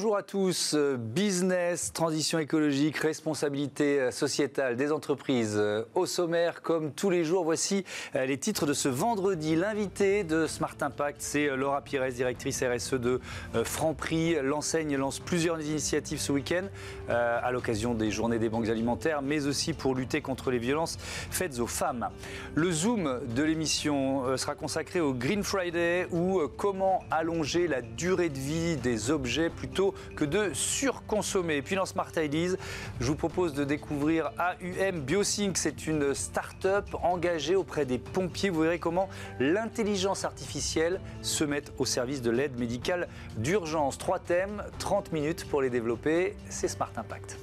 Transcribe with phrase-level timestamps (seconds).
[0.00, 0.74] Bonjour à tous.
[0.98, 5.62] Business, transition écologique, responsabilité sociétale des entreprises.
[5.94, 7.84] Au sommaire, comme tous les jours, voici
[8.14, 9.56] les titres de ce vendredi.
[9.56, 13.20] L'invité de Smart Impact, c'est Laura Pires, directrice RSE de
[13.62, 14.36] Franprix.
[14.42, 16.64] L'enseigne lance plusieurs initiatives ce week-end
[17.10, 20.96] à l'occasion des journées des banques alimentaires, mais aussi pour lutter contre les violences
[21.30, 22.08] faites aux femmes.
[22.54, 28.38] Le zoom de l'émission sera consacré au Green Friday ou comment allonger la durée de
[28.38, 31.56] vie des objets plutôt que de surconsommer.
[31.56, 32.56] Et puis dans Smart Ideas,
[33.00, 35.56] je vous propose de découvrir AUM Biosync.
[35.56, 38.50] C'est une start-up engagée auprès des pompiers.
[38.50, 43.98] Vous verrez comment l'intelligence artificielle se met au service de l'aide médicale d'urgence.
[43.98, 46.36] Trois thèmes, 30 minutes pour les développer.
[46.48, 47.38] C'est Smart Impact.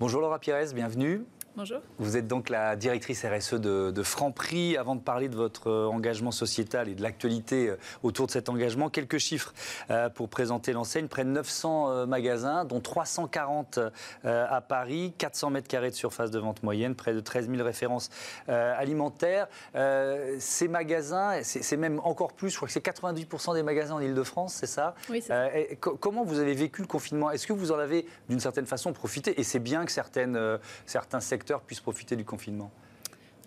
[0.00, 1.24] Bonjour Laura Pires, bienvenue.
[1.56, 1.80] Bonjour.
[1.98, 4.76] Vous êtes donc la directrice RSE de, de Franprix.
[4.76, 8.48] Avant de parler de votre euh, engagement sociétal et de l'actualité euh, autour de cet
[8.48, 9.52] engagement, quelques chiffres
[9.90, 11.08] euh, pour présenter l'enseigne.
[11.08, 13.80] Près de 900 magasins, dont 340
[14.24, 18.10] à Paris, 400 mètres carrés de surface de vente moyenne, près de 13 000 références
[18.46, 19.48] alimentaires.
[20.38, 24.54] Ces magasins, c'est même encore plus, je crois que c'est 98% des magasins en Ile-de-France,
[24.54, 24.94] c'est ça?
[25.10, 25.48] Oui, c'est ça.
[25.80, 27.30] Comment vous avez vécu le confinement?
[27.30, 29.38] Est-ce que vous en avez d'une certaine façon profité?
[29.40, 32.70] Et c'est bien que certaines, certains secteurs puissent profiter du confinement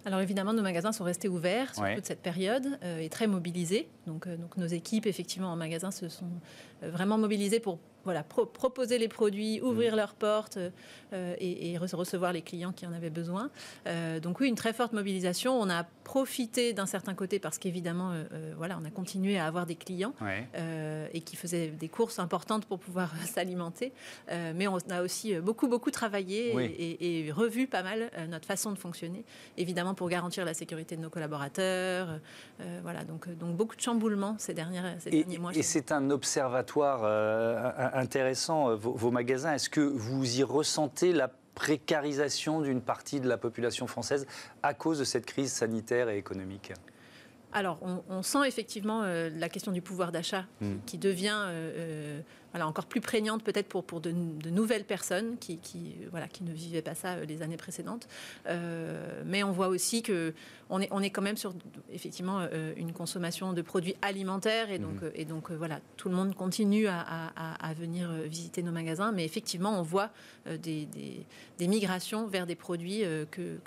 [0.05, 3.88] alors évidemment, nos magasins sont restés ouverts sur toute cette période et très mobilisés.
[4.07, 6.30] Donc, donc nos équipes, effectivement, en magasin, se sont
[6.81, 9.95] vraiment mobilisées pour voilà, proposer les produits, ouvrir mmh.
[9.95, 10.57] leurs portes
[11.13, 13.49] euh, et, recevoir les clients qui en avaient besoin.
[13.88, 15.59] Euh, donc oui, une très forte mobilisation.
[15.59, 19.66] On a profité d'un certain côté parce qu'évidemment, euh, voilà, on a continué à avoir
[19.66, 20.13] des clients
[21.13, 23.91] et qui faisaient des courses importantes pour pouvoir s'alimenter.
[24.29, 28.77] mais on a aussi beaucoup, beaucoup travaillé et, et, revu pas mal notre façon de
[28.77, 29.23] fonctionner,
[29.57, 32.19] évidemment pour garantir la sécurité de nos collaborateurs.
[32.84, 35.52] voilà, donc, donc beaucoup de chamboulements ces, dernières, ces derniers mois.
[35.53, 37.03] Et c'est un observatoire
[37.94, 39.53] intéressant, euh, vos, magasins.
[39.53, 44.25] Est-ce que vous y ressentez la précarisation d'une partie de la population française
[44.63, 46.74] à cause de cette crise sanitaire et économique?
[47.53, 50.78] Alors, on, sent effectivement euh, la question du pouvoir d'achat hmm.
[50.85, 55.95] qui devient euh, voilà, encore plus prégnante peut-être pour, pour de, nouvelles personnes qui, qui,
[56.12, 58.07] voilà, qui ne vivaient pas ça euh, les années précédentes.
[58.47, 60.34] Euh, mais on voit aussi que
[60.69, 61.53] on est, on est quand même sur
[61.91, 65.12] effectivement euh, une consommation de produits alimentaires et donc, mhm.
[65.16, 67.01] et donc voilà, tout le monde continue à,
[67.35, 70.12] à, venir visiter nos magasins, mais effectivement on voit
[70.45, 70.88] des,
[71.57, 73.59] des, migrations vers des produits que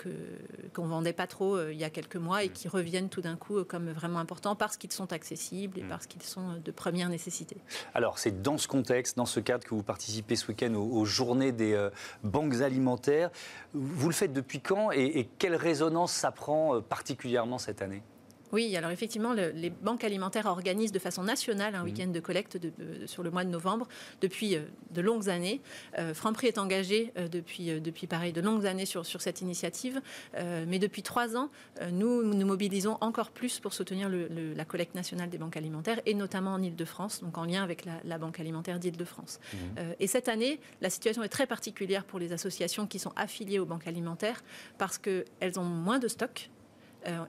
[0.73, 2.53] qu'on vendait pas trop il y a quelques mois et mhm.
[2.53, 5.89] qui reviennent tout d'un coup comme vraiment importants parce qu'ils sont accessibles et mhm.
[5.89, 7.57] parce qu'ils sont de première nécessité.
[7.93, 8.67] Alors c'est dans ce
[9.15, 11.89] dans ce cadre que vous participez ce week-end aux, journées des euh,
[12.23, 13.29] banques alimentaires.
[13.73, 18.01] Vous le faites depuis quand et quelle résonance ça prend euh, particulièrement cette année?
[18.51, 21.85] Oui, alors effectivement, les banques alimentaires organisent de façon nationale un mmh.
[21.85, 22.57] week-end de collecte
[23.05, 23.87] sur le mois de novembre
[24.21, 24.61] depuis euh,
[24.91, 25.61] de longues années.
[25.97, 30.01] Euh, Franprix est engagé euh, depuis, depuis pareil, de longues années sur, sur cette initiative,
[30.67, 31.49] mais depuis trois ans,
[31.91, 36.53] nous nous mobilisons encore plus pour soutenir la collecte nationale des banques alimentaires et notamment
[36.53, 39.39] en Ile-de-France, donc en lien avec la, Banque alimentaire d'Île-de-France.
[39.53, 39.79] Mmh.
[39.99, 43.65] et cette année, la situation est très particulière pour les associations qui sont affiliées aux
[43.65, 44.43] banques alimentaires
[44.77, 46.54] parce qu'elles ont moins de stocks euh,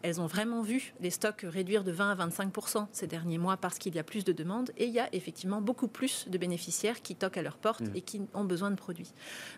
[0.02, 3.78] elles ont vraiment vu les stocks réduire de 20 à 25% ces derniers mois parce
[3.78, 7.02] qu'il y a plus de demandes et il y a effectivement beaucoup plus de bénéficiaires
[7.02, 7.96] qui toquent à leur porte mmh.
[7.96, 9.12] et qui ont besoin de produits.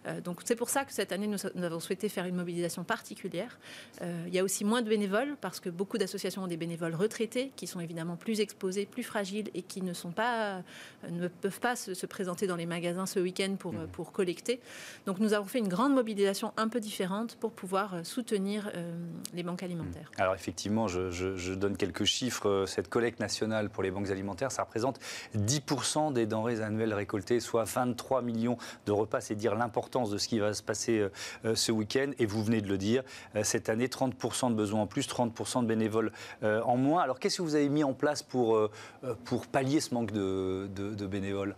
[0.07, 3.59] Euh, donc c'est pour ça que cette année nous, avons souhaité faire une mobilisation particulière.
[4.03, 6.95] Euh, il y a aussi moins de bénévoles parce que beaucoup d'associations ont des bénévoles
[6.95, 10.63] retraités qui sont évidemment plus exposés, plus fragiles et qui ne sont pas,
[11.11, 13.89] ne peuvent pas se, présenter dans les magasins ce week-end pour, mmh.
[13.89, 14.61] pour collecter.
[15.07, 18.73] Donc nous avons fait une grande mobilisation un peu différente pour pouvoir soutenir
[19.35, 20.08] les banques alimentaires.
[20.17, 22.65] Alors effectivement, je, donne quelques chiffres.
[22.67, 24.99] Cette collecte nationale pour les banques alimentaires, ça représente
[25.37, 29.21] 10% des denrées annuelles récoltées, soit 23 millions de repas.
[29.21, 31.13] C'est dire l'importance de ce qui va se passer euh,
[31.45, 32.11] euh, ce week-end.
[32.19, 33.03] Et vous venez de le dire,
[33.37, 36.13] euh, cette année, 30% de besoins en plus, 30% de bénévoles
[36.43, 37.03] en moins.
[37.03, 38.71] Alors qu'est-ce que vous avez mis en place pour
[39.53, 41.55] pallier ce manque de bénévoles?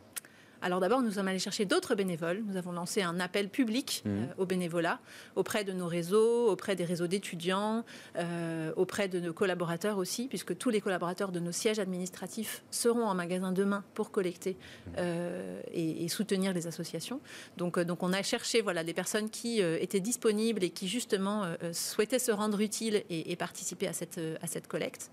[0.62, 2.42] Alors d'abord, nous sommes allés chercher d'autres bénévoles.
[2.46, 4.08] Nous avons lancé un appel public mmh.
[4.08, 5.00] euh, au bénévolat
[5.36, 7.84] auprès de nos réseaux, auprès des réseaux d'étudiants,
[8.16, 13.06] euh, auprès de nos collaborateurs aussi, puisque tous les collaborateurs de nos sièges administratifs seront
[13.06, 14.90] en magasin demain pour collecter mmh.
[14.98, 17.20] euh, et, soutenir les associations.
[17.56, 22.18] Donc, donc on a cherché voilà, des personnes qui étaient disponibles et qui justement souhaitaient
[22.18, 25.08] se rendre utiles et, participer à cette, à cette collecte.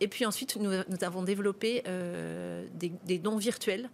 [0.00, 1.82] et puis ensuite, nous, avons développé
[2.74, 3.88] des, des, dons virtuels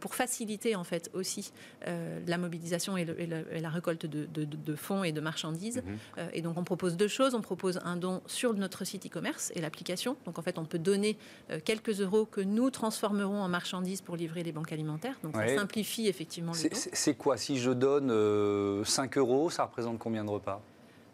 [0.00, 1.52] pour faciliter en fait aussi
[1.84, 5.82] la mobilisation et, la récolte de, fonds et de marchandises.
[5.84, 6.28] Mhm.
[6.32, 7.34] et donc on propose deux choses.
[7.34, 10.16] On propose un don sur notre site e-commerce et l'application.
[10.24, 11.16] Donc en fait, on peut donner
[11.64, 15.18] quelques euros que nous transformerons en marchandises pour livrer les banques alimentaires.
[15.22, 16.76] Donc ça simplifie effectivement le don.
[16.92, 17.36] C'est quoi?
[17.36, 20.60] Si je donne 5 euros, ça représente combien de repas?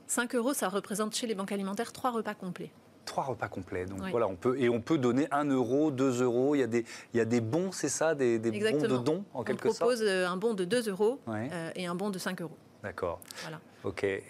[0.06, 2.70] 5 euros, ça représente chez les banques alimentaires trois repas complets
[3.06, 3.86] trois repas complets.
[3.86, 6.54] Donc voilà, on peut et on peut donner 1 euro, 2 euros.
[6.54, 8.98] Il y a des, il y a des bons, c'est ça, des, des bons de
[8.98, 9.82] dons en quelque sorte.
[9.82, 12.56] On propose euh, un bon de 2 euros euh, et un bon de 5 euros.
[12.82, 13.20] D'accord.
[13.42, 13.60] Voilà.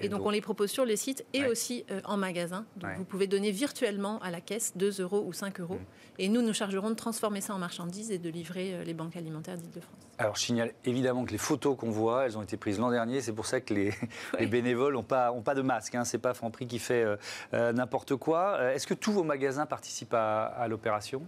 [0.00, 2.64] Et, donc, on les propose sur les sites et aussi euh, en magasin.
[2.76, 5.74] Donc vous pouvez donner virtuellement à la caisse 2 euros ou 5 euros.
[5.74, 6.18] Mm.
[6.18, 9.16] Et nous, nous chargerons de transformer ça en marchandises et de livrer euh, les banques
[9.16, 9.94] alimentaires d'Île-de-France.
[10.18, 13.20] Alors je signale évidemment que les photos qu'on voit, elles ont été prises l'an dernier.
[13.20, 13.92] C'est pour ça que les,
[14.46, 15.94] bénévoles n'ont pas, ont pas de masque.
[15.94, 16.04] Hein.
[16.04, 17.04] C'est pas Franprix qui fait
[17.52, 18.72] euh, n'importe quoi.
[18.72, 21.22] Est-ce que tous vos magasins participent à l'opération?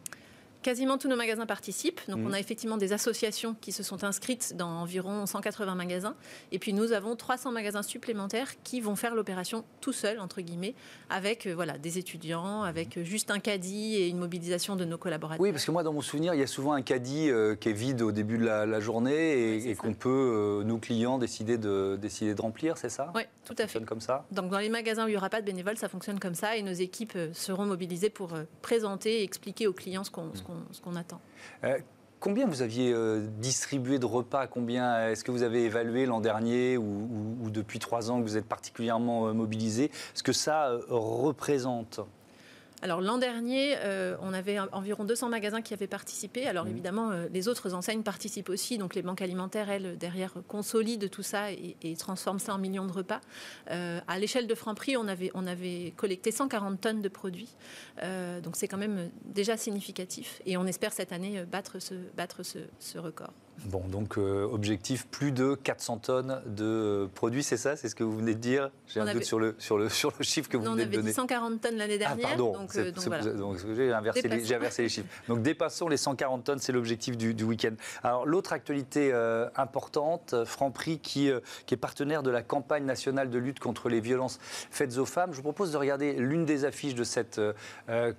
[0.62, 2.00] Quasiment tous nos magasins participent.
[2.08, 2.34] Donc, on mmh.
[2.34, 6.16] a effectivement des associations qui se sont inscrites dans environ 180 magasins.
[6.50, 10.74] Et puis, nous avons 300 magasins supplémentaires qui vont faire l'opération tout seuls, entre guillemets,
[11.10, 14.98] avec euh, voilà, des étudiants, avec euh, juste un caddie et une mobilisation de nos
[14.98, 15.40] collaborateurs.
[15.40, 17.68] Oui, parce que moi, dans mon souvenir, il y a souvent un caddie euh, qui
[17.68, 22.34] est vide au début de la, journée et, qu'on peut, nos clients, décider de, décider
[22.34, 23.12] de remplir, c'est ça?
[23.14, 23.84] Oui, tout à fait.
[23.84, 24.24] comme ça?
[24.30, 26.56] Donc, dans les magasins où il n'y aura pas de bénévoles, ça fonctionne comme ça
[26.56, 30.80] et nos équipes seront mobilisées pour présenter et expliquer aux clients ce qu'on mmh ce
[30.80, 31.20] qu'on attend.
[31.64, 31.78] Euh,
[32.20, 34.46] combien vous aviez euh, distribué de repas?
[34.46, 38.46] Combien est-ce que vous avez évalué l'an dernier ou, depuis trois ans que vous êtes
[38.46, 39.90] particulièrement euh, mobilisé?
[40.14, 42.00] Ce que ça représente?
[42.80, 46.46] Alors l'an dernier, euh, on avait environ 200 magasins qui avaient participé.
[46.46, 46.70] Alors mmh.
[46.70, 48.78] évidemment, euh, les autres enseignes participent aussi.
[48.78, 52.92] Donc les banques alimentaires, elles, derrière, consolident tout ça et, transforment ça en millions de
[52.92, 53.20] repas.
[53.70, 57.54] Euh, à l'échelle de Franprix, on avait, on avait collecté 140 tonnes de produits.
[58.42, 60.40] donc c'est quand même déjà significatif.
[60.46, 63.32] Et on espère cette année battre ce, battre ce record.
[63.64, 68.04] Bon, donc euh, objectif plus de 400 tonnes de produits, c'est ça C'est ce que
[68.04, 68.70] vous venez de dire?
[68.86, 71.02] J'ai un doute sur le, sur, le, sur le chiffre que vous venez de donner.
[71.02, 72.26] On avait 140 tonnes l'année ah, dernière.
[72.26, 72.92] Ah, pardon, donc, euh,
[73.74, 75.08] j'ai inversé, les chiffres.
[75.26, 77.74] Donc dépassons les 140 tonnes, c'est l'objectif du, week-end.
[78.02, 81.30] Alors l'autre actualité euh, importante, Franprix qui,
[81.66, 84.38] qui est partenaire de la campagne nationale de lutte contre les violences
[84.70, 85.32] faites aux femmes.
[85.32, 87.40] Je vous propose de regarder l'une des affiches de cette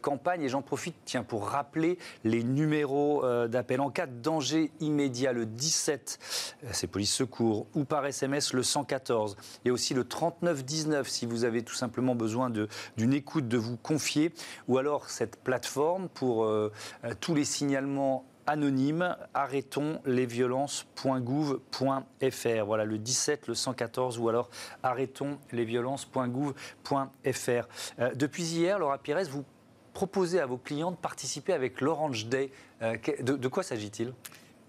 [0.01, 5.28] campagne et j'en profite tiens, pour rappeler les numéros d'appel en cas de danger immédiat
[5.33, 6.19] le 17,
[6.63, 9.37] euh, c'est police secours, ou par SMS le 114.
[9.65, 12.51] et aussi le 3919 si vous avez tout simplement besoin
[12.97, 14.33] d'une écoute, de vous confier,
[14.67, 16.71] ou alors cette plateforme pour euh,
[17.03, 22.65] euh, tous les signalements anonymes, arrêtons les violences.gouv.fr.
[22.65, 24.49] Voilà le 17, le 114 ou alors
[24.81, 27.67] arrêtons les violences.gouv.fr.
[28.15, 29.45] depuis hier, Laura Pires, vous
[29.93, 32.49] proposez à vos clients de participer avec l'Orange Day.
[32.81, 34.13] de quoi s'agit-il?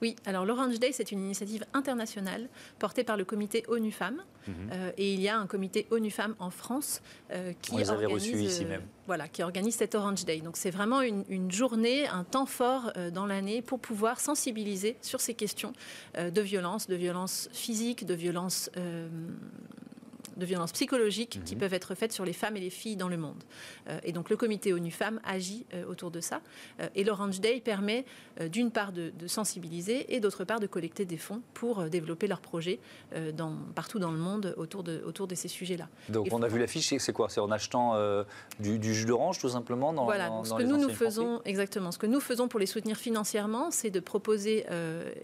[0.01, 2.49] Oui, alors l'Orange Day, c'est une initiative internationale
[2.79, 4.23] portée par le comité ONU Femmes.
[4.49, 4.55] Mhm.
[4.73, 8.79] Euh, et il y a un comité ONU Femmes en France euh, qui, organise, euh,
[9.07, 10.41] Voilà, qui organise cette Orange Day.
[10.41, 15.35] Donc c'est vraiment une, journée, un temps fort dans l'année pour pouvoir sensibiliser sur ces
[15.35, 15.73] questions
[16.17, 18.71] de violence, de violence physique, de violence
[20.37, 21.61] de violences psychologiques qui mhm.
[21.61, 23.43] peuvent être faites sur les femmes et les filles dans le monde.
[23.89, 26.41] Euh, et donc le comité ONU Femmes agit euh, autour de ça.
[26.81, 28.05] Euh, et l'Orange Day permet
[28.51, 32.81] d'une part de, sensibiliser et d'autre part de collecter des fonds pour développer leurs projets
[33.35, 35.89] dans, partout dans le monde autour de, autour de ces sujets-là.
[36.09, 37.29] Donc on a vu l'affiche, c'est quoi?
[37.29, 37.95] C'est en achetant
[38.59, 41.99] du, jus d'orange tout simplement dans, Voilà, dans, ce que nous nous faisons, exactement, ce
[41.99, 44.65] que nous faisons pour les soutenir financièrement, c'est de proposer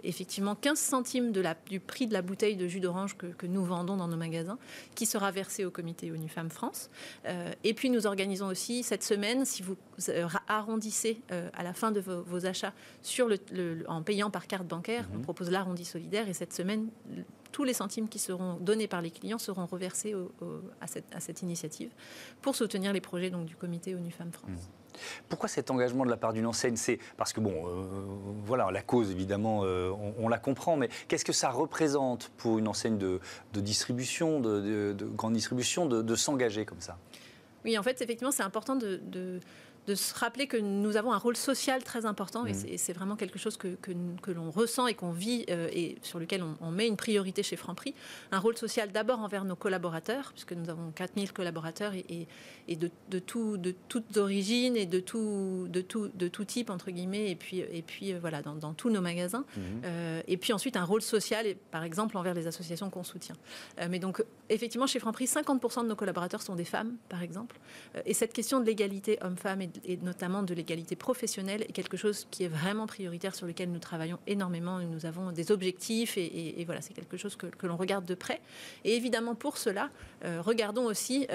[0.03, 3.47] effectivement 15 centimes de la, du prix de la bouteille de jus d'orange que, que
[3.47, 4.59] nous vendons dans nos magasins,
[4.97, 6.91] qui sera versé au comité ONU Femmes France.
[7.27, 9.77] Euh, et puis nous organisons aussi cette semaine, si vous
[10.09, 12.73] euh, arrondissez euh, à la fin de vos, achats
[13.03, 13.39] sur le,
[13.87, 15.23] en payant par carte bancaire, on mhm.
[15.23, 16.29] propose l'arrondi solidaire.
[16.29, 16.89] Et cette semaine,
[17.53, 20.15] tous les centimes qui seront donnés par les clients seront reversés
[20.81, 21.91] à, cette, à, cette, initiative
[22.43, 24.51] pour soutenir les projets donc, du comité ONU Femmes France.
[24.51, 24.86] Mhm.
[25.29, 26.77] Pourquoi cet engagement de la part d'une enseigne?
[26.77, 27.85] C'est parce que, bon, euh,
[28.45, 32.69] voilà, la cause, évidemment, euh, on, la comprend, mais qu'est-ce que ça représente pour une
[32.69, 33.21] enseigne de,
[33.55, 36.97] distribution, de, grande distribution, de, s'engager comme ça?
[37.65, 39.41] Oui, en fait, effectivement, c'est important de
[39.87, 42.77] de se rappeler que nous avons un rôle social très important et mmh.
[42.77, 46.43] c'est vraiment quelque chose que, que, l'on ressent et qu'on vit euh, et sur lequel
[46.61, 47.95] on, met une priorité chez Franprix.
[48.33, 52.27] Un rôle social d'abord envers nos collaborateurs, puisque nous avons 4000 collaborateurs et,
[52.69, 56.71] et, de, de, tout, de toutes origines et de tout, de, tout, de tout type,
[56.71, 59.45] entre guillemets, et puis, et puis euh, voilà, dans, tous nos magasins.
[59.57, 59.61] Mmh.
[59.85, 63.37] Euh, et puis ensuite un rôle social, par exemple, envers les associations qu'on soutient.
[63.89, 67.59] mais donc, effectivement, chez Franprix, 50% de nos collaborateurs sont des femmes, par exemple.
[68.05, 72.27] et cette question de l'égalité homme-femme et et notamment de l'égalité professionnelle est quelque chose
[72.31, 74.81] qui est vraiment prioritaire sur lequel nous travaillons énormément.
[74.81, 78.41] Nous avons des objectifs et, voilà, c'est quelque chose que, l'on regarde de près.
[78.85, 79.91] Et évidemment, pour cela,
[80.23, 81.27] regardons aussi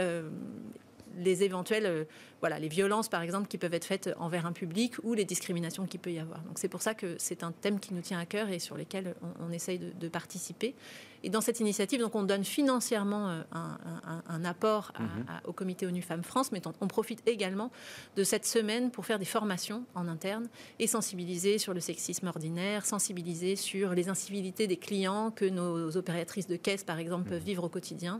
[1.18, 2.03] les éventuelles, euh,
[2.39, 5.86] voilà, les violences par exemple qui peuvent être faites envers un public ou les discriminations
[5.86, 6.41] qu'il peut y avoir.
[6.41, 8.77] Donc c'est pour ça que c'est un thème qui nous tient à cœur et sur
[8.77, 10.75] lequel on, essaye de, participer.
[11.24, 15.25] Et dans cette initiative, donc on donne financièrement euh, un, apport mhm.
[15.46, 17.72] au comité ONU Femmes France, mais on, profite également
[18.15, 20.48] de cette semaine pour faire des formations en interne
[20.80, 26.48] et sensibiliser sur le sexisme ordinaire, sensibiliser sur les incivilités des clients que nos opératrices
[26.48, 27.46] de caisse, par exemple, peuvent mhm.
[27.46, 28.20] vivre au quotidien.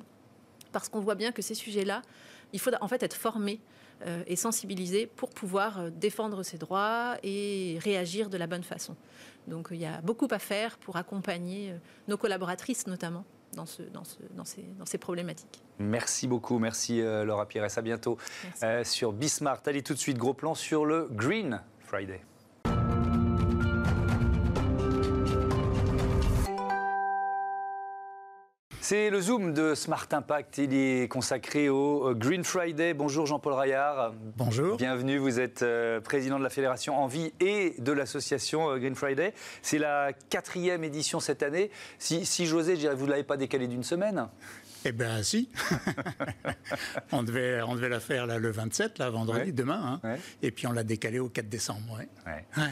[0.72, 2.02] Parce qu'on voit bien que ces sujets-là,
[2.54, 3.60] il faut en fait être formé
[4.08, 8.96] euh, et sensibilisé pour pouvoir euh, défendre ses droits et réagir de la bonne façon.
[9.48, 11.78] Donc il y a beaucoup à faire pour accompagner euh,
[12.08, 15.62] nos collaboratrices notamment dans, ce, dans, ce, dans, ces, dans ces, problématiques.
[15.78, 17.68] Merci beaucoup, merci Laura Pires.
[17.76, 18.18] À bientôt
[18.84, 19.62] sur Bismart.
[19.66, 22.22] Allez tout de suite, gros plan sur le Green Friday.
[28.92, 30.58] C'est le Zoom de Smart Impact.
[30.58, 32.94] Il est consacré au Green Friday.
[32.94, 34.12] Bonjour Jean-Paul Raillard.
[34.36, 34.76] Bonjour.
[34.76, 35.18] Bienvenue.
[35.18, 39.34] Vous êtes euh, président de la Fédération Envie et de l'association euh, Green Friday.
[39.62, 41.72] C'est la quatrième édition cette année.
[42.00, 44.28] Si, si j'osais, je dirais vous ne l'avez pas décalé d'une semaine
[44.84, 45.48] eh bien, si.
[47.12, 50.02] on, devait, on devait la faire là, le 27, là, vendredi, demain.
[50.04, 50.16] Hein.
[50.42, 52.00] Et puis on l'a décalé au 4 décembre.
[52.26, 52.64] Ouais.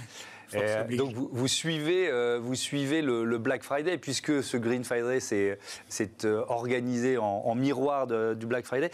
[0.56, 6.25] Euh, donc vous, suivez, euh, vous suivez le, Black Friday, puisque ce Green Friday c'est
[6.25, 8.91] euh, organisé en, miroir du Black Friday.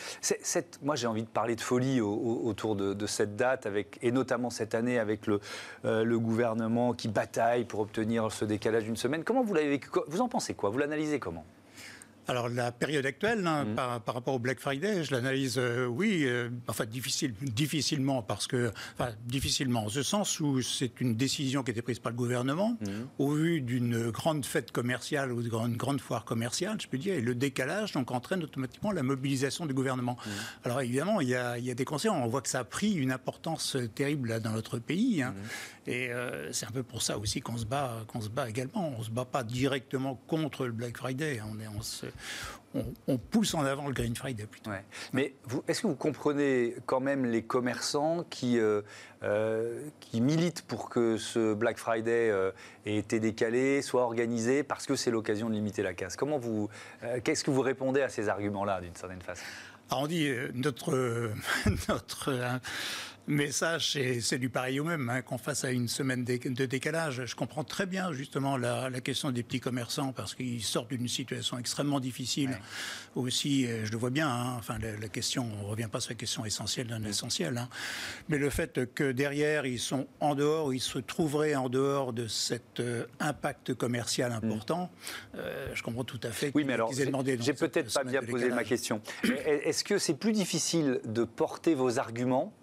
[0.82, 3.68] moi j'ai envie de parler de folie autour de, cette date,
[4.02, 5.40] et notamment cette année avec le,
[5.84, 9.24] le gouvernement qui bataille pour obtenir ce décalage d'une semaine.
[9.24, 10.70] Comment vous l'avez Vous en pensez quoi?
[10.70, 11.46] Vous l'analysez comment?
[12.28, 13.76] Alors la période actuelle, hein, mm.
[13.76, 18.72] par, rapport au Black Friday, je l'analyse, euh, oui, euh, enfin difficile, difficilement parce que,
[18.98, 22.18] enfin difficilement, en ce sens où c'est une décision qui a été prise par le
[22.18, 22.88] gouvernement mm.
[23.20, 27.22] au vu d'une grande fête commerciale ou d'une grande foire commerciale, je peux dire, et
[27.22, 30.18] le décalage donc entraîne automatiquement la mobilisation du gouvernement.
[30.26, 30.30] Mm.
[30.64, 32.22] Alors évidemment, il y, a, il y, a, des conséquences.
[32.24, 35.34] On voit que ça a pris une importance terrible dans notre pays, hein,
[35.88, 38.94] et euh, c'est un peu pour ça aussi qu'on se bat, qu'on se bat également.
[38.98, 41.40] On se bat pas directement contre le Black Friday.
[41.52, 42.08] On est, on se,
[43.08, 44.72] on, pousse en avant le Green Friday plutôt.
[45.14, 45.34] Mais
[45.68, 48.82] est-ce que vous comprenez quand même les commerçants qui, euh,
[49.24, 52.52] euh, qui militent pour que ce Black Friday euh,
[52.86, 56.16] ait été décalé, soit organisé, parce que c'est l'occasion de limiter la casse?
[56.16, 56.70] Comment vous,
[57.24, 59.44] qu'est-ce que vous répondez à ces arguments-là, d'une certaine façon?
[59.92, 61.32] Alors on dit notre,
[61.90, 62.60] notre
[63.28, 67.26] mais ça, c'est du pareil au même, hein, qu'on fasse à une semaine de décalage.
[67.26, 71.58] Je comprends très bien justement la, question des petits commerçants parce qu'ils sortent d'une situation
[71.58, 72.60] extrêmement difficile.
[73.16, 76.12] Aussi, euh, je le vois bien, hein, enfin la, question, on ne revient pas sur
[76.12, 77.70] la question essentielle d'un essentiel, hein.
[78.30, 82.28] mais le fait que derrière, ils sont en dehors, ils se trouveraient en dehors de
[82.28, 84.36] cet euh, impact commercial mm.
[84.36, 84.92] important,
[85.36, 88.64] euh, je comprends tout à fait oui, mais alors, j'ai peut-être pas bien posé ma
[88.64, 89.02] question.
[89.46, 92.54] Est-ce que c'est plus difficile de porter vos arguments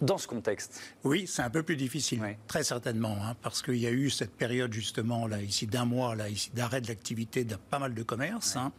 [0.00, 3.86] dans ce contexte Oui, c'est un peu plus difficile, très certainement, hein, parce qu'il y
[3.86, 7.56] a eu cette période justement là ici d'un mois là ici d'arrêt de l'activité de
[7.56, 8.72] pas mal de commerces, hein.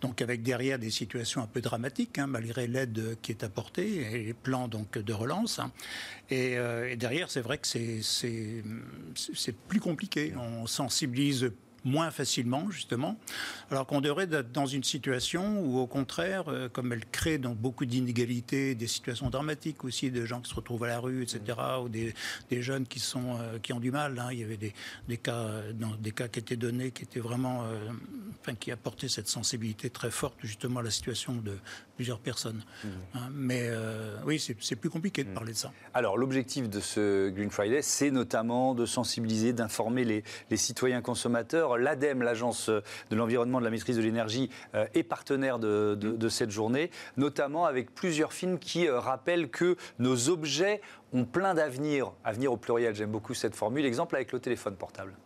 [0.00, 4.24] donc avec derrière des situations un peu dramatiques hein, malgré l'aide qui est apportée et
[4.24, 5.60] les plans donc de relance.
[6.30, 8.62] Et, euh, et, derrière, c'est vrai que c'est
[9.68, 10.32] plus compliqué.
[10.36, 11.50] On sensibilise
[11.84, 13.18] moins facilement, justement,
[13.70, 17.54] alors qu'on devrait être dans une situation où, au contraire, euh, comme elle crée dans
[17.54, 21.58] beaucoup d'inégalités, des situations dramatiques aussi, de gens qui se retrouvent à la rue, etc.,
[21.82, 22.14] ou des,
[22.62, 24.18] jeunes qui, sont, euh, qui ont du mal.
[24.18, 24.28] Hein.
[24.32, 24.74] Il y avait des,
[25.08, 27.90] des, cas, dans, des cas qui étaient donnés, qui étaient vraiment, euh,
[28.40, 31.56] enfin, qui apportaient cette sensibilité très forte, justement, à la situation de
[31.96, 32.62] plusieurs personnes.
[32.84, 32.88] Mmh.
[33.14, 33.28] Hein.
[33.32, 33.70] Mais
[34.26, 35.34] oui, c'est plus compliqué de mmh.
[35.34, 35.72] parler de ça.
[35.94, 41.69] Alors, l'objectif de ce Green Friday, c'est notamment de sensibiliser, d'informer les, les citoyens consommateurs
[41.78, 46.90] l'ADEME, l'Agence de l'environnement de la maîtrise de l'énergie, euh, est partenaire de, cette journée,
[47.16, 50.80] notamment avec plusieurs films qui euh, rappellent que nos objets
[51.12, 52.12] ont plein d'avenir.
[52.24, 53.84] Avenir au pluriel, j'aime beaucoup cette formule.
[53.84, 55.16] Exemple avec le téléphone portable.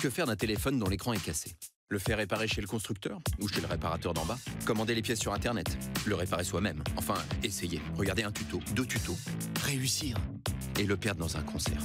[0.00, 1.54] Que faire d'un téléphone dont l'écran est cassé?
[1.90, 4.38] Le faire réparer chez le constructeur ou chez le réparateur d'en bas?
[4.64, 5.66] Commander les pièces sur Internet
[6.06, 7.82] Le réparer soi-même Enfin, essayer.
[7.98, 9.16] Regarder un tuto, deux tutos.
[9.62, 10.16] Réussir
[10.78, 11.82] Et le perdre dans un concert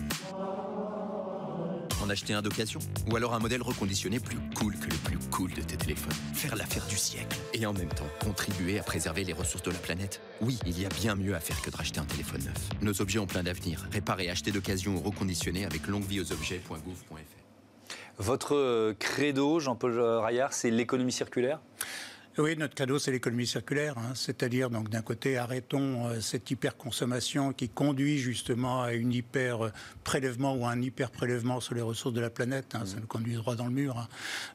[2.10, 2.80] acheter un d'occasion.
[3.10, 6.14] Ou alors un modèle reconditionné plus cool que le plus cool de tes téléphones.
[6.34, 7.38] Faire l'affaire du siècle.
[7.54, 10.22] Et en même temps, contribuer à préserver les ressources de la planète.
[10.42, 12.70] Oui, il y a bien mieux à faire que de racheter un téléphone neuf.
[12.82, 13.88] Nos objets ont plein d'avenir.
[13.92, 17.16] Réparer, acheter d'occasion ou reconditionner avec longuevieauxobjets.gouv.fr.
[18.18, 21.60] Votre euh, credo, Jean-Paul Raillard, c'est l'économie circulaire?
[22.38, 23.98] Oui, notre cadeau, c'est l'économie circulaire.
[23.98, 24.12] Hein.
[24.14, 30.66] C'est-à-dire, donc, d'un côté, arrêtons euh, cette hyper-consommation qui conduit justement à une hyper-prélèvement ou
[30.66, 32.76] à un hyper-prélèvement sur les ressources de la planète.
[32.76, 32.86] Hein.
[32.86, 33.00] Ça mmh.
[33.00, 33.98] nous conduit droit dans le mur.
[33.98, 34.08] Hein.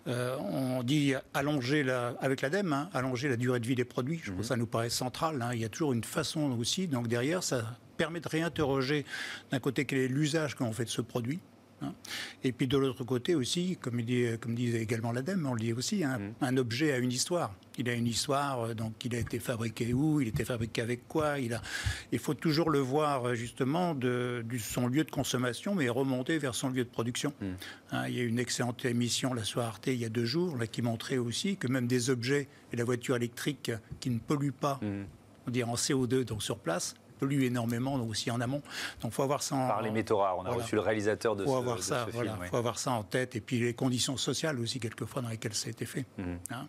[0.08, 4.20] Euh, on dit allonger, la, avec l'ADEME, allonger la durée de vie des produits.
[4.22, 4.42] Je mmh.
[4.42, 5.42] ça nous paraît central.
[5.54, 6.86] Il y a toujours une façon aussi.
[6.86, 9.06] Donc, derrière, ça permet de réinterroger
[9.50, 11.40] d'un côté quel est l'usage qu'on fait de ce produit.
[11.82, 11.94] Hein.
[12.44, 15.72] Et puis de l'autre côté aussi, comme, dit, comme disait également l'ADEME, on le dit
[15.72, 16.44] aussi, hein, mm.
[16.44, 17.54] un objet a une histoire.
[17.78, 21.08] Il a une histoire, euh, donc il a été fabriqué où, il était fabriqué avec
[21.08, 21.38] quoi.
[21.38, 21.62] Il, a,
[22.12, 26.54] il faut toujours le voir euh, justement de, son lieu de consommation, mais remonter vers
[26.54, 27.32] son lieu de production.
[27.40, 27.46] Mm.
[27.92, 30.56] Hein, il y a une excellente émission la soirée Arte il y a deux jours
[30.56, 33.70] là, qui montrait aussi que même des objets et la voiture électrique
[34.00, 35.04] qui ne polluent pas, mm.
[35.46, 38.62] on dirait en CO2 donc sur place, pollue énormément, donc aussi en amont.
[39.02, 41.44] Donc, faut avoir ça en, Par les métaux rares, on a reçu le réalisateur de
[41.44, 44.58] faut ce, avoir ça, voilà, faut avoir ça en tête, et puis les conditions sociales
[44.58, 46.06] aussi, quelquefois, dans lesquelles ça a été fait.
[46.18, 46.38] Mhm.
[46.50, 46.66] Hein.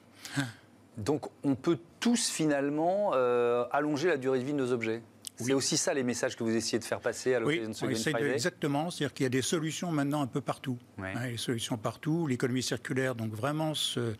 [0.98, 5.01] donc, on peut tous, finalement, euh, allonger la durée de vie de nos objets?
[5.42, 7.86] C'est aussi ça les messages que vous essayez de faire passer à l'occasion de ce
[7.86, 10.78] Green Friday Exactement, c'est-à-dire qu'il y a des solutions maintenant un peu partout.
[11.00, 12.28] Hein, des solutions partout.
[12.28, 14.14] L'économie circulaire, donc vraiment, se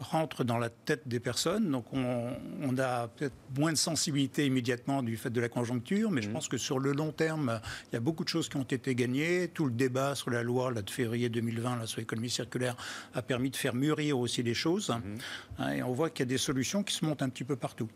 [0.00, 1.70] rentre dans la tête des personnes.
[1.70, 6.28] Donc on, a peut-être moins de sensibilité immédiatement du fait de la conjoncture, mais je
[6.28, 6.34] mhm.
[6.34, 8.94] pense que sur le long terme, il y a beaucoup de choses qui ont été
[8.94, 9.48] gagnées.
[9.48, 12.76] Tout le débat sur la loi là, de février 2020 là, sur l'économie circulaire
[13.14, 14.90] a permis de faire mûrir aussi les choses.
[14.90, 15.18] Mhm.
[15.58, 17.56] Hein, et on voit qu'il y a des solutions qui se montent un petit peu
[17.56, 17.88] partout.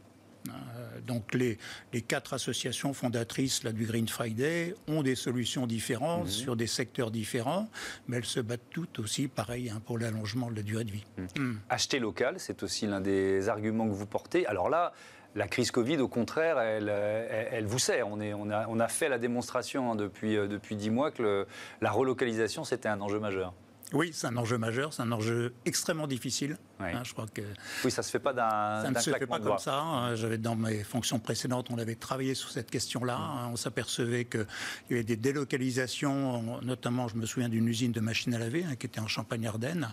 [1.07, 1.59] Donc les,
[1.92, 6.30] les, quatre associations fondatrices là, du Green Friday ont des solutions différentes mhm.
[6.30, 7.69] sur des secteurs différents,
[8.09, 11.04] mais elles se battent toutes aussi, pareil, hein, pour l'allongement de la durée de vie.
[11.16, 11.45] Mhm.
[11.45, 11.61] Mm.
[11.69, 14.47] Acheter local, c'est aussi l'un des arguments que vous portez.
[14.47, 14.92] Alors là,
[15.35, 18.09] la crise Covid, au contraire, elle, elle, vous sert.
[18.09, 21.11] On, est, on, a, on, a, fait la démonstration hein, depuis, euh, depuis 10 mois
[21.11, 21.47] que
[21.80, 23.54] la relocalisation, c'était un enjeu majeur.
[23.92, 26.59] Oui, c'est un enjeu majeur, c'est un enjeu extrêmement difficile.
[26.78, 27.42] Hein, je crois que
[27.85, 28.82] oui, ça se fait pas d'un.
[28.82, 29.80] Ça ne se fait pas comme ça.
[29.80, 30.14] Hein.
[30.14, 33.18] J'avais dans mes fonctions précédentes, on avait travaillé sur cette question-là.
[33.18, 33.20] Mm.
[33.20, 33.50] Hein.
[33.52, 34.47] On s'apercevait qu'il
[34.90, 38.87] y avait des délocalisations, notamment, je me souviens d'une usine de machines à laver qui
[38.87, 39.92] était en Champagne-Ardenne,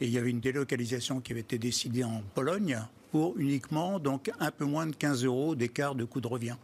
[0.00, 2.80] et il y avait une délocalisation qui avait été décidée en Pologne
[3.12, 6.56] pour uniquement donc un peu moins de 15 euros d'écart de coût de revient.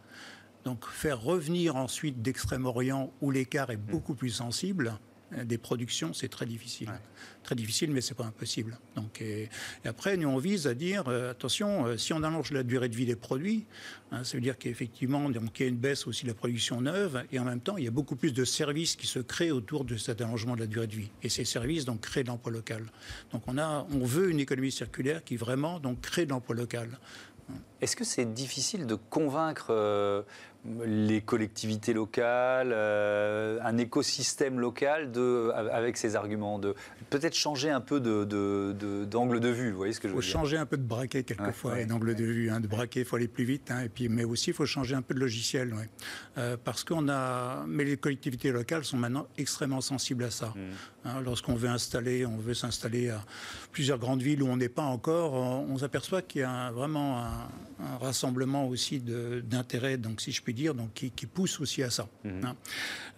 [0.65, 3.91] Donc faire revenir ensuite d'Extrême-Orient où l'écart est mm.
[3.91, 4.93] beaucoup plus sensible,
[5.31, 6.89] des productions, c'est très difficile.
[7.43, 8.77] Très difficile, mais c'est pas impossible.
[8.95, 9.49] Donc, et,
[9.85, 12.95] après, nous, on vise à dire, euh, attention, euh, si on allonge la durée de
[12.95, 13.65] vie des produits,
[14.11, 17.23] hein, ça veut dire qu'effectivement, il y a une baisse aussi de la production neuve,
[17.31, 19.85] et en même temps, il y a beaucoup plus de services qui se créent autour
[19.85, 21.09] de cet allongement de la durée de vie.
[21.21, 22.85] Et ces services, donc, créent de l'emploi local.
[23.31, 26.89] Donc, on, a, on veut une économie circulaire qui vraiment donc, crée de l'emploi local.
[27.81, 30.25] Est-ce que c'est difficile de convaincre
[30.85, 36.73] les collectivités locales, euh, un écosystème local de, avec ces arguments, de
[37.09, 39.71] peut-être changer un peu d'angle de, de, vue.
[39.71, 40.29] Vous voyez ce que je veux dire?
[40.29, 42.49] Il faut changer un peu de braquet quelquefois, et d'angle de vue.
[42.49, 44.65] Hein, de braquet, il faut aller plus vite, hein, et puis, mais aussi il faut
[44.65, 45.73] changer un peu de logiciel.
[46.37, 50.53] Euh, parce qu'on a, mais les collectivités locales sont maintenant extrêmement sensibles à ça.
[50.55, 50.59] Mm.
[51.05, 53.21] Hein, lorsqu'on veut installer, on veut s'installer à
[53.73, 57.49] plusieurs grandes villes où on n'est pas encore, on, s'aperçoit qu'il y a vraiment un,
[57.79, 62.07] un rassemblement aussi d'intérêts, donc si je puis dire, donc qui, pousse aussi à ça.
[62.23, 62.45] Mhm.
[62.45, 62.55] Hein.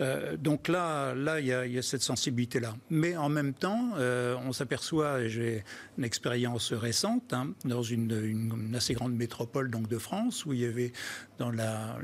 [0.01, 2.75] Euh, donc là, là, il y, a, cette sensibilité-là.
[2.89, 5.63] Mais en même temps, euh, on s'aperçoit, j'ai
[5.97, 10.65] une expérience récente hein, dans une, assez grande métropole donc de France, où il y
[10.65, 10.93] avait
[11.37, 11.97] dans la,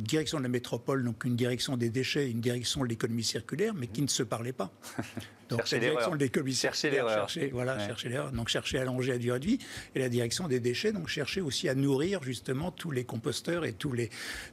[0.00, 3.86] direction de la métropole donc une direction des déchets, une direction de l'économie circulaire, mais
[3.86, 4.70] qui ne se parlaient pas.
[5.48, 9.18] Donc la direction de l'économie circulaire, chercher, voilà, chercher l'erreur, donc chercher à allonger la
[9.18, 9.58] durée de vie,
[9.94, 13.74] et la direction des déchets, donc chercher aussi à nourrir justement tous les composteurs et
[13.74, 14.08] tous les,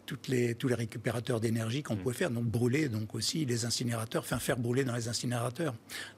[0.06, 2.00] toutes les tous les récupérateurs d'énergie qu'on mm.
[2.00, 5.74] pouvait faire, donc brûler donc aussi les incinérateurs, enfin faire brûler dans les incinérateurs.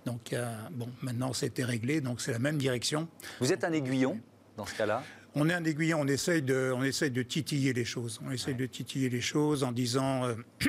[0.07, 0.35] Donc
[0.71, 3.07] bon, maintenant c'était réglé, donc c'est la même direction.
[3.39, 4.19] Vous êtes un aiguillon
[4.57, 5.03] dans ce cas-là?
[5.35, 8.19] On est un aiguillon, on essaye de, on essaye de titiller les choses.
[8.25, 10.35] On essaye de titiller les choses en disant, euh,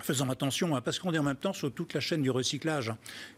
[0.00, 2.92] faisant attention, hein, parce qu'on est en même temps sur toute la chaîne du recyclage.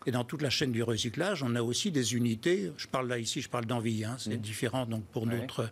[0.07, 2.73] Et dans toute la chaîne du recyclage, on a aussi des unités.
[2.77, 4.05] Je parle là ici, je parle d'envie.
[4.05, 4.41] Hein, c'est mm.
[4.41, 5.71] différent donc pour notre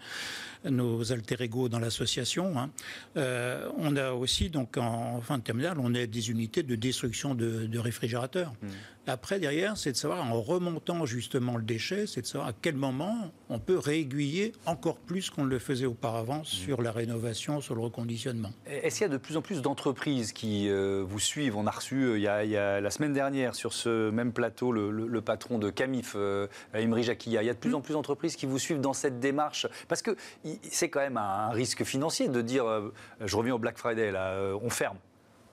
[0.71, 2.59] nos alter ego dans l'association.
[2.59, 2.71] Hein.
[3.17, 7.35] Euh, on a aussi, donc, en, fin de terminale, on a des unités de destruction
[7.35, 8.53] de, réfrigérateurs.
[8.63, 8.69] Hmm.
[9.09, 12.75] Après, derrière, c'est de savoir, en remontant justement le déchet, c'est de savoir à quel
[12.75, 16.45] moment on peut réaiguiller encore plus qu'on ne le faisait auparavant hmm.
[16.45, 18.51] sur la rénovation, sur le reconditionnement.
[18.67, 21.57] Est-ce qu'il y a de plus en plus d'entreprises qui euh, vous suivent?
[21.57, 25.21] On a reçu, euh, il y a, la semaine dernière, sur ce même plateau, le,
[25.21, 27.43] patron de Camif, euh, Imri Jacquilla.
[27.43, 29.69] Il y a de plus en plus d'entreprises qui vous suivent dans cette démarche?
[29.87, 30.17] Parce que
[30.63, 32.93] c'est quand même un risque financier de dire, euh,
[33.25, 34.99] je reviens au Black Friday, là, on ferme.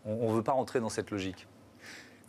[0.06, 1.48] On ne veut pas rentrer dans cette logique.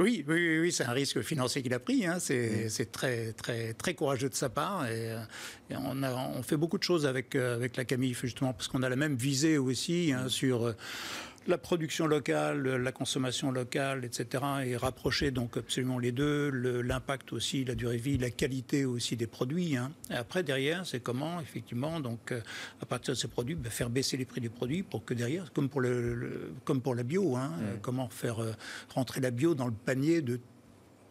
[0.01, 2.05] Oui, oui, oui, c'est un risque financier qu'il a pris.
[2.05, 2.19] Hein.
[2.19, 4.87] C'est très, très, très courageux de sa part.
[4.87, 5.15] Et,
[5.71, 8.89] on, a, on, fait beaucoup de choses avec, avec la Camille, justement, parce qu'on a
[8.89, 10.75] la même visée aussi hein, sur
[11.47, 14.45] la production locale, la consommation locale, etc.
[14.65, 19.17] et rapprocher donc absolument les deux, l'impact aussi, la durée de vie, la qualité aussi
[19.17, 19.77] des produits.
[19.77, 19.93] Hein.
[20.11, 22.41] Et après, derrière, c'est comment, effectivement, donc, euh,
[22.81, 25.53] à partir de ces produits, bah, faire baisser les prix des produits pour que derrière,
[25.53, 27.81] comme pour, le, comme pour la bio, hein, mmh.
[27.83, 28.53] comment faire euh,
[28.95, 30.41] rentrer la bio dans le panier de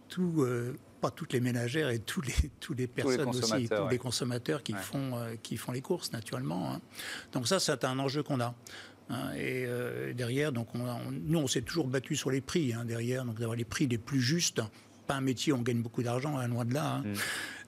[0.10, 0.42] tout.
[0.42, 4.64] Euh, pas toutes les ménagères et tous les, tous les personnes aussi, tous les consommateurs
[4.64, 6.72] qui, font, qui font les courses naturellement.
[6.72, 6.82] Hein.
[7.34, 8.56] Donc ça, c'est un enjeu qu'on a.
[9.10, 13.26] Hein, et euh, derrière, donc nous, on s'est toujours battu sur les prix, hein, derrière,
[13.26, 14.62] donc d'avoir les prix les plus justes.
[15.08, 17.00] Pas un métier où on gagne beaucoup d'argent, hein, loin de là.
[17.00, 17.14] Mm.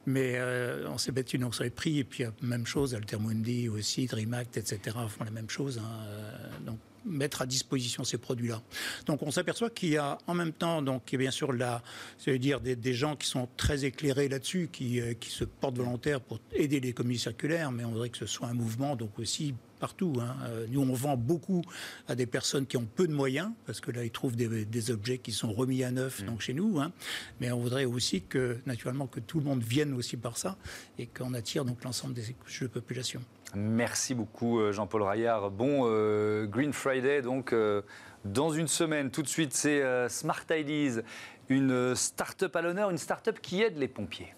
[0.07, 3.69] Mais euh, on s'est battu donc sur les prix, et puis euh, même chose, Altermundi
[3.69, 4.97] aussi, DreamAct, etc.
[5.09, 5.81] font la même chose.
[6.65, 8.63] donc mettre à disposition ces produits-là.
[9.05, 11.83] Donc on s'aperçoit qu'il y a en même temps, donc bien sûr là,
[12.25, 16.39] dire des, des, gens qui sont très éclairés là-dessus, qui, qui se portent volontaires pour
[16.51, 20.13] aider l'économie circulaire, mais on voudrait que ce soit un mouvement donc aussi partout.
[20.19, 20.35] Hein.
[20.47, 21.61] Euh, nous, on vend beaucoup
[22.07, 25.17] à des personnes qui ont peu de moyens, parce que là, ils trouvent des, objets
[25.17, 26.25] qui sont remis à neuf mm.
[26.25, 26.79] donc chez nous.
[26.79, 26.91] Hein.
[27.39, 30.57] Mais on voudrait aussi que, naturellement, que tout le monde vienne aussi par ça
[30.99, 33.21] et qu'on attire donc l'ensemble des couches de population.
[33.55, 35.49] Merci beaucoup, euh, Jean-Paul Raillard.
[35.51, 37.53] Bon euh, Green Friday, donc
[38.25, 39.11] dans une semaine.
[39.11, 41.01] Tout de suite, c'est Smart Ideas,
[41.49, 44.33] une start-up à l'honneur, une start-up qui aide les pompiers.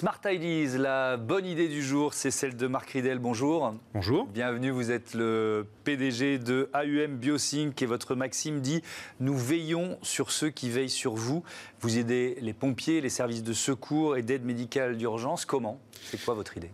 [0.00, 3.18] Smart Ideas, la bonne idée du jour, c'est celle de Marc Ridel.
[3.18, 3.74] Bonjour.
[3.92, 4.26] Bonjour.
[4.28, 8.82] Bienvenue, vous êtes le PDG de AUM Biosync et votre maxime dit
[9.18, 11.44] Nous veillons sur ceux qui veillent sur vous.
[11.80, 15.44] Vous aidez les pompiers, les services de secours et d'aide médicale d'urgence.
[15.44, 15.78] Comment?
[16.02, 16.70] C'est quoi votre idée?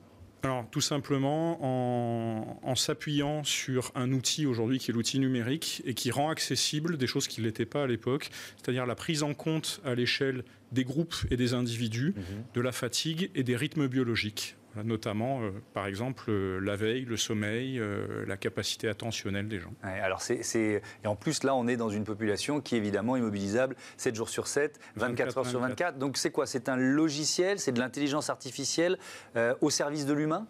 [0.46, 1.58] Alors, tout simplement
[2.62, 7.06] en, s'appuyant sur un outil aujourd'hui qui est l'outil numérique et qui rend accessible des
[7.06, 10.84] choses qui ne l'étaient pas à l'époque, c'est-à-dire la prise en compte à l'échelle des
[10.84, 12.44] groupes et des individus mhm.
[12.54, 17.16] de la fatigue et des rythmes biologiques notamment, euh, par exemple, euh, la veille, le
[17.16, 19.72] sommeil, euh, la capacité attentionnelle des gens.
[19.82, 23.76] alors c'est, Et en plus, là, on est dans une population qui est évidemment immobilisable
[23.96, 25.98] 7 jours sur 7, 24, heures sur 24.
[25.98, 26.46] Donc c'est quoi?
[26.46, 28.98] C'est un logiciel, c'est de l'intelligence artificielle
[29.60, 30.46] au service de l'humain?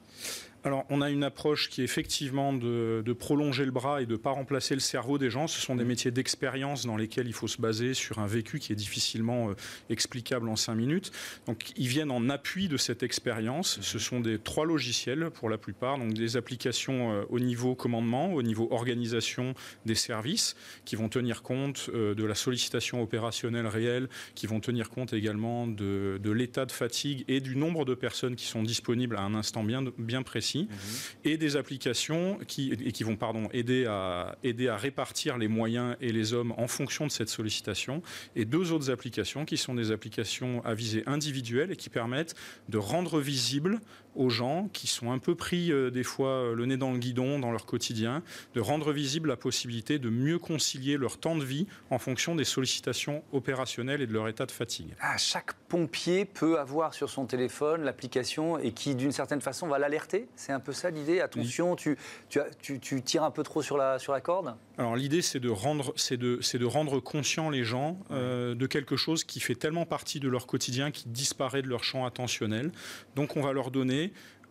[0.66, 4.16] Alors, on a une approche qui est effectivement de, prolonger le bras et de ne
[4.16, 5.46] pas remplacer le cerveau des gens.
[5.46, 5.87] Ce sont des mmh.
[5.87, 9.55] métiers d'expérience dans lesquels il faut se baser sur un vécu qui est difficilement euh,
[9.90, 11.12] explicable en cinq minutes.
[11.46, 13.79] Donc, ils viennent en appui de cette expérience.
[13.79, 13.83] Mmh.
[13.83, 18.35] Ce sont des trois logiciels pour la plupart, donc des applications euh, au niveau commandement,
[18.35, 24.09] au niveau organisation des services, qui vont tenir compte euh, de la sollicitation opérationnelle réelle,
[24.35, 28.46] qui vont tenir compte également de, l'état de fatigue et du nombre de personnes qui
[28.46, 30.77] sont disponibles à un instant bien, bien précis Mhm.
[31.25, 35.97] et des applications qui, et qui vont pardon, aider, à, aider à répartir les moyens
[36.01, 38.03] et les hommes en fonction de cette sollicitation,
[38.35, 42.35] et deux autres applications qui sont des applications à visée individuelle et qui permettent
[42.69, 43.81] de rendre visible
[44.16, 46.98] aux gens qui sont un peu pris euh, des fois euh, le nez dans le
[46.98, 48.22] guidon dans leur quotidien,
[48.55, 52.44] de rendre visible la possibilité de mieux concilier leur temps de vie en fonction des
[52.44, 54.94] sollicitations opérationnelles et de leur état de fatigue.
[55.00, 59.79] Ah, chaque pompier peut avoir sur son téléphone l'application et qui d'une certaine façon va
[59.79, 60.29] l'alerter.
[60.37, 61.20] C'est un peu ça l'idée.
[61.20, 61.96] Attention, tu,
[62.29, 64.55] tu, tu, tires un peu trop sur la, sur la corde.
[64.79, 69.24] Alors l'idée c'est de, rendre, de, de rendre conscient les gens euh, de quelque chose
[69.24, 72.72] qui fait tellement partie de leur quotidien qui disparaît de leur champ attentionnel.
[73.14, 74.06] Donc on va leur donner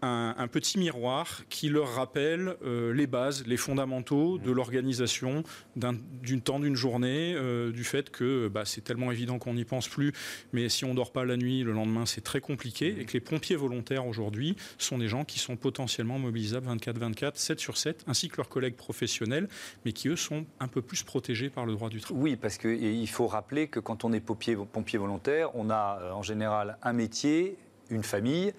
[0.05, 5.43] un, petit miroir qui leur rappelle euh, les bases, les fondamentaux de l'organisation
[5.75, 9.87] d'une temps d'une journée, euh, du fait que bah, c'est tellement évident qu'on n'y pense
[9.87, 10.13] plus,
[10.53, 13.19] mais si on dort pas la nuit, le lendemain c'est très compliqué, et que les
[13.19, 18.29] pompiers volontaires aujourd'hui sont des gens qui sont potentiellement mobilisables 24-24, 7 sur 7, ainsi
[18.29, 19.47] que leurs collègues professionnels,
[19.85, 22.23] mais qui eux sont un peu plus protégés par le droit du travail.
[22.23, 26.11] Oui, parce qu'il faut rappeler que quand on est pompier, pompier volontaire, on a euh,
[26.11, 27.57] en général un métier,
[27.89, 28.53] une famille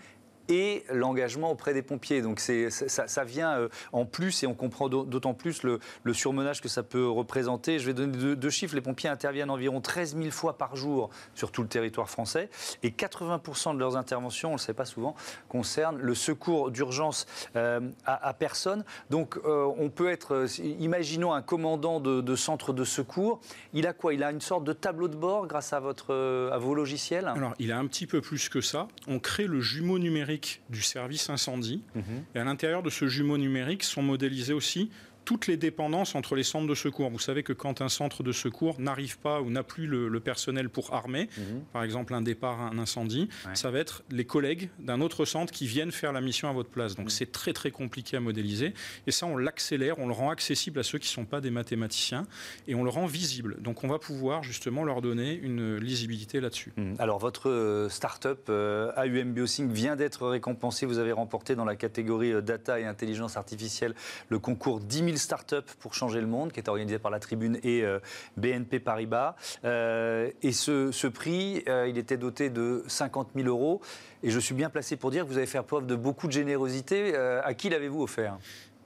[0.49, 2.23] et l'engagement auprès des pompiers.
[2.23, 5.81] Donc ça, vient euh, en plus et on comprend d'autant plus le,
[6.13, 7.79] surmenage que ça peut représenter.
[7.79, 8.75] Je vais donner deux, chiffres.
[8.75, 12.49] Les pompiers interviennent environ 13 000 fois par jour sur tout le territoire français
[12.83, 15.15] et 80% de leurs interventions, on ne le sait pas souvent,
[15.49, 18.85] concernent le secours d'urgence euh, à, personne.
[19.11, 23.41] Donc euh, on peut être, imaginons un commandant de, centre de secours,
[23.73, 24.15] il a quoi?
[24.15, 26.15] Il a une sorte de tableau de bord grâce à, votre,
[26.53, 27.27] à vos logiciels?
[27.27, 28.89] Alors il a un petit peu plus que ça.
[29.07, 30.36] On crée le jumeau numérique
[30.71, 31.83] du service incendie.
[31.95, 32.25] Mhm.
[32.35, 34.91] Et à l'intérieur de ce jumeau numérique sont modélisés aussi
[35.27, 37.11] toutes les dépendances entre les centres de secours.
[37.11, 40.71] Vous savez que quand un centre de secours n'arrive pas ou n'a plus le, personnel
[40.71, 41.63] pour armer, mhm.
[41.73, 45.67] par exemple un départ, un incendie, ça va être les collègues d'un autre centre qui
[45.67, 46.95] viennent faire la mission à votre place.
[46.95, 47.11] Donc mhm.
[47.11, 48.73] c'est très très compliqué à modéliser.
[49.07, 51.51] Et ça, on l'accélère, on le rend accessible à ceux qui ne sont pas des
[51.51, 52.27] mathématiciens
[52.69, 53.57] et on le rend visible.
[53.61, 56.73] Donc on va pouvoir justement leur donner une lisibilité là-dessus.
[56.77, 56.95] Mhm.
[57.01, 60.87] Alors votre euh, start-up euh, AUM Biosync vient d'être récompensée.
[60.87, 63.95] Vous avez remporté dans la catégorie euh, data et intelligence artificielle
[64.29, 67.59] le concours 10 000 startups pour changer le monde, qui est organisé par la Tribune
[67.63, 67.99] et euh,
[68.37, 69.37] BNP Paribas.
[69.65, 73.81] Euh, et ce, prix, euh, il était doté de 50 000 euros.
[74.23, 76.33] Et je suis bien placé pour dire que vous avez fait preuve de beaucoup de
[76.33, 77.15] générosité.
[77.17, 78.39] à qui l'avez-vous offert?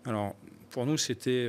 [0.05, 0.35] Alors,
[0.71, 1.49] pour nous, c'était,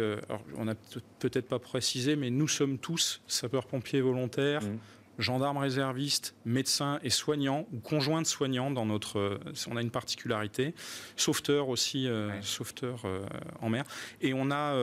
[0.58, 0.76] on n'a
[1.20, 4.62] peut-être pas précisé, mais nous sommes tous sapeurs-pompiers volontaires.
[4.64, 4.78] Mmh
[5.22, 9.20] gendarmes réservistes, médecins et soignants ou conjoints de soignants dans notre.
[9.20, 10.74] Euh, on a une particularité,
[11.16, 13.26] sauveteurs aussi, euh, sauveteurs euh,
[13.62, 13.84] en mer.
[14.22, 14.74] Et on a,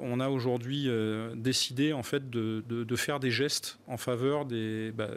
[0.00, 0.88] on a aujourd'hui
[1.34, 5.10] décidé en fait de, de, faire des gestes en faveur des, bah,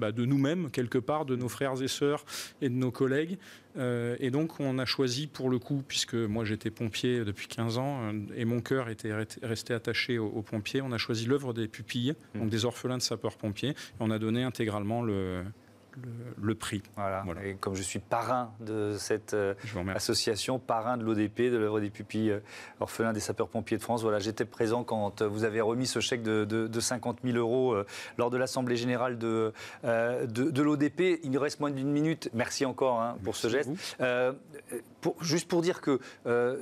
[0.00, 2.24] bah, de nous-mêmes, quelque part, de nos frères et sœurs
[2.60, 3.38] et de nos collègues.
[3.76, 7.78] Euh, et donc, on a choisi, pour le coup, puisque moi j'étais pompier depuis 15
[7.78, 11.68] ans euh, et mon cœur était resté attaché aux, pompiers, on a choisi l'œuvre des
[11.68, 12.48] pupilles, donc mmh.
[12.48, 15.44] des orphelins de sapeurs-pompiers, et on a donné intégralement le,
[16.40, 16.82] le, prix.
[16.96, 17.24] Voilà.
[17.44, 19.54] Et comme je suis parrain de cette euh,
[19.94, 22.40] association, parrain de l'ODP, de l'œuvre des pupilles euh,
[22.80, 26.22] orphelins des sapeurs-pompiers de France, voilà, j'étais présent quand euh, vous avez remis ce chèque
[26.22, 27.76] de, de, 50 000 euros
[28.16, 29.52] lors de l'Assemblée générale de,
[29.84, 31.20] de, l'ODP.
[31.22, 32.30] Il nous reste moins d'une minute.
[32.32, 33.70] Merci encore hein, pour ce geste.
[35.00, 36.00] Pour, juste pour dire que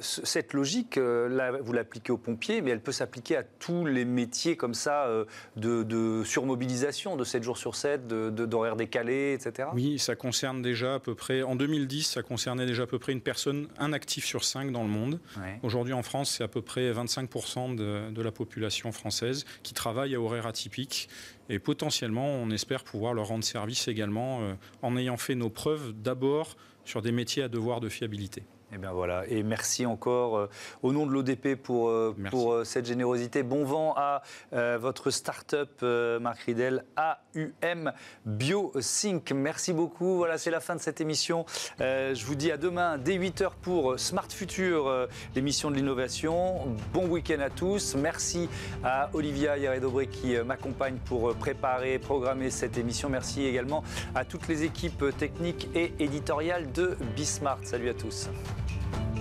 [0.01, 4.57] cette logique, là, vous l'appliquez aux pompiers, mais elle peut s'appliquer à tous les métiers
[4.57, 5.09] comme ça
[5.57, 9.39] de, surmobilisation, de 7 jours sur 7, d'horaires décalés
[9.73, 13.13] oui, ça concerne déjà à peu près, en 2010, ça concernait déjà à peu près
[13.13, 15.21] une personne, un actif sur cinq dans le monde.
[15.63, 20.15] Aujourd'hui en France, c'est à peu près 25% de, de, la population française qui travaille
[20.15, 21.09] à horaire atypique.
[21.49, 25.93] Et potentiellement, on espère pouvoir leur rendre service également euh, en ayant fait nos preuves
[25.93, 26.57] d'abord
[26.89, 28.45] sur des métiers à devoir de fiabilité.
[28.71, 30.51] Et eh bien voilà, et merci encore euh,
[30.83, 33.43] au nom de l'ODP pour, euh, pour euh, cette générosité.
[33.43, 34.21] Bon vent à
[34.53, 35.83] votre start-up,
[36.21, 37.93] Marc Ridel, AUM
[38.27, 39.33] BioSync.
[39.33, 40.17] Merci beaucoup.
[40.17, 41.47] Voilà, c'est la fin de cette émission.
[41.79, 46.67] je vous dis à demain dès 8h pour Smart Future, l'émission de l'innovation.
[46.93, 47.95] Bon week-end à tous.
[47.95, 48.49] Merci
[48.85, 53.09] à Olivia Yaredobré qui m'accompagne pour préparer et programmer cette émission.
[53.09, 53.83] Merci également
[54.15, 57.61] à toutes les équipes techniques et éditoriales de Bismart.
[57.63, 58.29] Salut à tous.
[58.69, 59.18] Thank you.